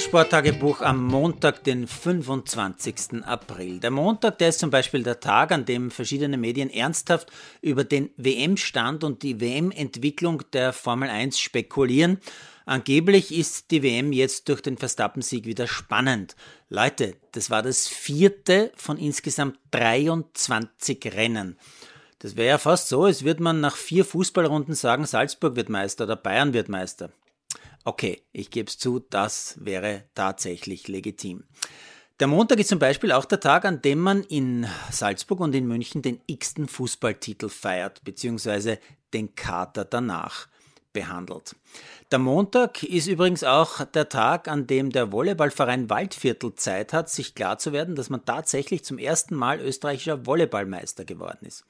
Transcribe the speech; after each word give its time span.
Sporttagebuch 0.00 0.80
am 0.80 1.06
Montag, 1.06 1.62
den 1.62 1.86
25. 1.86 3.24
April. 3.24 3.78
Der 3.78 3.90
Montag, 3.90 4.38
der 4.38 4.48
ist 4.48 4.58
zum 4.58 4.70
Beispiel 4.70 5.02
der 5.02 5.20
Tag, 5.20 5.52
an 5.52 5.64
dem 5.64 5.90
verschiedene 5.90 6.36
Medien 6.36 6.68
ernsthaft 6.68 7.30
über 7.60 7.84
den 7.84 8.10
WM-Stand 8.16 9.04
und 9.04 9.22
die 9.22 9.40
WM-Entwicklung 9.40 10.42
der 10.52 10.72
Formel 10.72 11.08
1 11.08 11.38
spekulieren. 11.38 12.18
Angeblich 12.66 13.32
ist 13.32 13.70
die 13.70 13.82
WM 13.82 14.12
jetzt 14.12 14.48
durch 14.48 14.62
den 14.62 14.78
Verstappen-Sieg 14.78 15.46
wieder 15.46 15.66
spannend. 15.66 16.34
Leute, 16.68 17.16
das 17.32 17.50
war 17.50 17.62
das 17.62 17.86
vierte 17.86 18.72
von 18.74 18.96
insgesamt 18.98 19.58
23 19.70 21.14
Rennen. 21.14 21.56
Das 22.18 22.36
wäre 22.36 22.48
ja 22.48 22.58
fast 22.58 22.88
so, 22.88 23.04
als 23.04 23.24
würde 23.24 23.42
man 23.42 23.60
nach 23.60 23.76
vier 23.76 24.04
Fußballrunden 24.04 24.74
sagen, 24.74 25.06
Salzburg 25.06 25.56
wird 25.56 25.68
Meister 25.68 26.04
oder 26.04 26.16
Bayern 26.16 26.52
wird 26.52 26.68
Meister. 26.68 27.10
Okay, 27.84 28.22
ich 28.32 28.50
gebe 28.50 28.68
es 28.68 28.78
zu, 28.78 28.98
das 28.98 29.56
wäre 29.60 30.04
tatsächlich 30.14 30.88
legitim. 30.88 31.44
Der 32.18 32.28
Montag 32.28 32.58
ist 32.58 32.68
zum 32.68 32.78
Beispiel 32.78 33.12
auch 33.12 33.26
der 33.26 33.40
Tag, 33.40 33.64
an 33.64 33.82
dem 33.82 33.98
man 33.98 34.22
in 34.22 34.66
Salzburg 34.90 35.40
und 35.40 35.54
in 35.54 35.66
München 35.66 36.00
den 36.00 36.20
x-ten 36.26 36.66
Fußballtitel 36.66 37.48
feiert, 37.48 38.02
beziehungsweise 38.04 38.78
den 39.12 39.34
Kater 39.34 39.84
danach 39.84 40.48
behandelt. 40.94 41.54
Der 42.10 42.18
Montag 42.18 42.82
ist 42.82 43.08
übrigens 43.08 43.42
auch 43.44 43.84
der 43.84 44.08
Tag, 44.08 44.46
an 44.46 44.66
dem 44.66 44.90
der 44.90 45.10
Volleyballverein 45.10 45.90
Waldviertel 45.90 46.54
Zeit 46.54 46.92
hat, 46.92 47.10
sich 47.10 47.34
klar 47.34 47.58
zu 47.58 47.72
werden, 47.72 47.96
dass 47.96 48.08
man 48.08 48.24
tatsächlich 48.24 48.84
zum 48.84 48.98
ersten 48.98 49.34
Mal 49.34 49.60
österreichischer 49.60 50.24
Volleyballmeister 50.24 51.04
geworden 51.04 51.44
ist. 51.46 51.64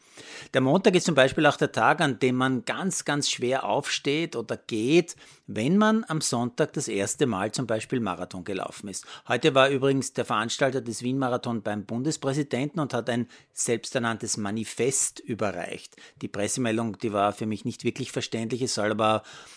Der 0.52 0.60
Montag 0.60 0.94
ist 0.94 1.06
zum 1.06 1.14
Beispiel 1.14 1.46
auch 1.46 1.56
der 1.56 1.72
Tag, 1.72 2.00
an 2.00 2.18
dem 2.18 2.36
man 2.36 2.64
ganz, 2.64 3.04
ganz 3.04 3.30
schwer 3.30 3.64
aufsteht 3.64 4.36
oder 4.36 4.56
geht, 4.56 5.16
wenn 5.46 5.76
man 5.76 6.04
am 6.08 6.20
Sonntag 6.20 6.72
das 6.72 6.88
erste 6.88 7.26
Mal 7.26 7.52
zum 7.52 7.66
Beispiel 7.66 8.00
Marathon 8.00 8.44
gelaufen 8.44 8.88
ist. 8.88 9.06
Heute 9.28 9.54
war 9.54 9.68
übrigens 9.68 10.12
der 10.14 10.24
Veranstalter 10.24 10.80
des 10.80 11.02
Wien-Marathon 11.02 11.62
beim 11.62 11.84
Bundespräsidenten 11.84 12.80
und 12.80 12.94
hat 12.94 13.10
ein 13.10 13.28
selbsternanntes 13.52 14.36
Manifest 14.36 15.20
überreicht. 15.20 15.96
Die 16.22 16.28
Pressemeldung, 16.28 16.98
die 16.98 17.12
war 17.12 17.32
für 17.32 17.46
mich 17.46 17.64
nicht 17.64 17.84
wirklich 17.84 18.10
verständlich, 18.10 18.62
es 18.62 18.74
soll 18.74 18.90
aber 18.90 19.13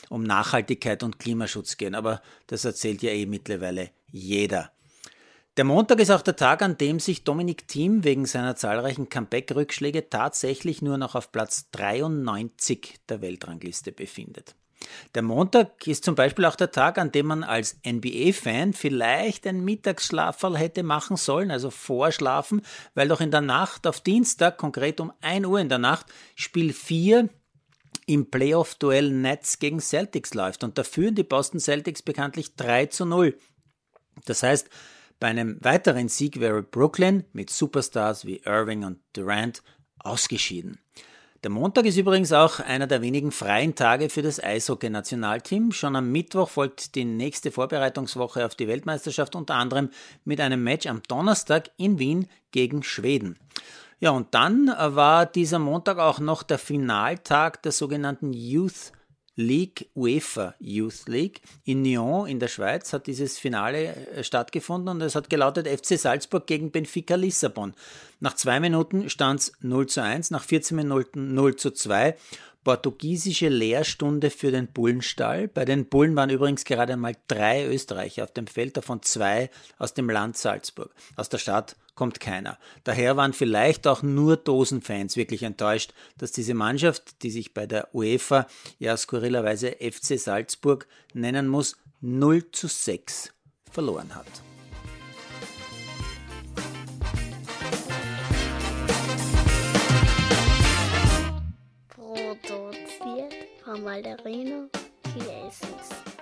um 0.10 0.24
Nachhaltigkeit 0.24 1.04
und 1.04 1.20
Klimaschutz 1.20 1.78
gehen, 1.78 1.96
aber 1.96 2.22
das 2.48 2.66
erzählt 2.66 3.02
ja 3.02 3.12
eh 3.12 3.26
mittlerweile 3.26 3.90
jeder. 4.12 4.72
Der 5.58 5.66
Montag 5.66 6.00
ist 6.00 6.12
auch 6.12 6.22
der 6.22 6.36
Tag, 6.36 6.62
an 6.62 6.78
dem 6.78 7.00
sich 7.00 7.24
Dominik 7.24 7.68
Thiem 7.68 8.04
wegen 8.04 8.28
seiner 8.28 8.56
zahlreichen 8.56 9.10
Comeback-Rückschläge 9.10 10.08
tatsächlich 10.08 10.84
nur 10.84 11.00
noch 11.00 11.16
auf 11.16 11.32
Platz 11.32 11.72
93 11.72 13.00
der 13.10 13.22
Weltrangliste 13.22 13.92
befindet. 13.92 14.56
Der 15.16 15.24
Montag 15.24 15.88
ist 15.88 16.06
zum 16.06 16.14
Beispiel 16.14 16.46
auch 16.46 16.56
der 16.56 16.72
Tag, 16.72 17.00
an 17.00 17.12
dem 17.12 17.26
man 17.26 17.44
als 17.44 17.78
NBA-Fan 17.86 18.74
vielleicht 18.74 19.48
ein 19.48 19.66
Mittagsschlaferl 19.66 20.58
hätte 20.58 20.84
machen 20.84 21.18
sollen, 21.18 21.50
also 21.50 21.72
vorschlafen, 21.72 22.62
weil 22.94 23.08
doch 23.08 23.20
in 23.20 23.32
der 23.32 23.42
Nacht 23.42 23.88
auf 23.88 24.02
Dienstag, 24.02 24.58
konkret 24.58 25.00
um 25.00 25.12
1 25.22 25.46
Uhr 25.48 25.60
in 25.60 25.70
der 25.70 25.80
Nacht, 25.80 26.06
Spiel 26.36 26.74
4 26.74 27.30
im 28.08 28.32
Playoff-Duell 28.32 29.12
Nets 29.12 29.60
gegen 29.60 29.80
Celtics 29.80 30.34
läuft. 30.34 30.64
Und 30.64 30.78
da 30.78 30.84
führen 30.84 31.14
die 31.14 31.24
Boston 31.24 31.60
Celtics 31.60 32.02
bekanntlich 32.02 32.56
3 32.56 32.88
zu 32.88 33.06
0. 33.06 33.38
Das 34.26 34.42
heißt, 34.42 34.70
bei 35.20 35.28
einem 35.28 35.58
weiteren 35.64 36.10
Sieg 36.10 36.40
wäre 36.40 36.64
Brooklyn 36.64 37.26
mit 37.34 37.50
Superstars 37.50 38.26
wie 38.26 38.42
Irving 38.46 38.84
und 38.84 39.00
Durant 39.14 39.62
ausgeschieden. 40.00 40.80
Der 41.44 41.52
Montag 41.52 41.86
ist 41.86 41.98
übrigens 41.98 42.32
auch 42.34 42.60
einer 42.60 42.88
der 42.88 43.02
wenigen 43.02 43.32
freien 43.32 43.76
Tage 43.76 44.10
für 44.10 44.24
das 44.24 44.44
Eishockey-Nationalteam. 44.44 45.72
Schon 45.72 45.96
am 45.96 46.12
Mittwoch 46.12 46.50
folgt 46.50 46.96
die 46.96 47.06
nächste 47.06 47.52
Vorbereitungswoche 47.52 48.46
auf 48.46 48.56
die 48.56 48.68
Weltmeisterschaft, 48.68 49.36
unter 49.36 49.56
anderem 49.56 49.90
mit 50.24 50.42
einem 50.42 50.64
Match 50.64 50.88
am 50.88 51.04
Donnerstag 51.08 51.70
in 51.78 52.00
Wien 52.00 52.28
gegen 52.52 52.82
Schweden. 52.82 53.38
Ja, 54.00 54.12
und 54.12 54.34
dann 54.36 54.68
war 54.68 55.26
dieser 55.26 55.58
Montag 55.58 55.98
auch 55.98 56.20
noch 56.20 56.44
der 56.44 56.60
Finaltag 56.60 57.64
der 57.64 57.72
sogenannten 57.72 58.32
Youth 58.32 58.92
League, 59.36 59.90
UEFA 59.96 60.56
Youth 60.60 61.08
League. 61.08 61.42
In 61.64 61.84
Nyon 61.84 62.28
in 62.28 62.40
der 62.40 62.48
Schweiz 62.48 62.92
hat 62.92 63.08
dieses 63.08 63.38
Finale 63.38 63.96
äh, 63.96 64.24
stattgefunden 64.24 64.90
und 64.90 65.02
es 65.02 65.16
hat 65.16 65.30
gelautet 65.30 65.68
FC 65.68 65.98
Salzburg 65.98 66.46
gegen 66.48 66.72
Benfica 66.72 67.16
Lissabon. 67.16 67.74
Nach 68.20 68.34
zwei 68.34 68.60
Minuten 68.60 69.10
stand 69.10 69.40
es 69.42 69.54
0 69.62 69.88
zu 69.88 70.02
1, 70.02 70.32
nach 70.32 70.44
14 70.44 70.76
Minuten 70.76 71.36
0 71.36 71.56
zu 71.56 71.72
2 71.72 72.16
portugiesische 72.68 73.48
Lehrstunde 73.48 74.30
für 74.30 74.52
den 74.52 74.68
Bullenstall. 74.68 75.48
Bei 75.48 75.64
den 75.64 75.86
Bullen 75.86 76.18
waren 76.18 76.30
übrigens 76.30 76.66
gerade 76.66 76.92
einmal 76.92 77.16
drei 77.30 77.66
Österreicher 77.66 78.26
auf 78.26 78.34
dem 78.34 78.46
Feld, 78.46 78.76
davon 78.76 79.02
zwei 79.04 79.50
aus 79.78 79.94
dem 79.94 80.10
Land 80.10 80.36
Salzburg. 80.36 80.94
Aus 81.16 81.30
der 81.30 81.38
Stadt 81.38 81.78
kommt 81.96 82.20
keiner. 82.20 82.60
Daher 82.84 83.16
waren 83.16 83.32
vielleicht 83.32 83.88
auch 83.88 84.04
nur 84.04 84.36
Dosenfans 84.36 85.16
wirklich 85.16 85.44
enttäuscht, 85.44 85.94
dass 86.18 86.34
diese 86.34 86.56
Mannschaft, 86.56 87.24
die 87.24 87.32
sich 87.32 87.54
bei 87.54 87.68
der 87.68 87.96
UEFA 87.96 88.48
ja 88.80 88.98
skurrilerweise 88.98 89.78
FC 89.80 90.20
Salzburg 90.20 90.88
nennen 91.14 91.48
muss, 91.48 91.78
0 92.02 92.52
zu 92.52 92.68
6 92.68 93.32
verloren 93.72 94.14
hat. 94.14 94.28
Von 103.68 103.84
Malderino 103.84 104.70
Chiesens. 105.04 106.17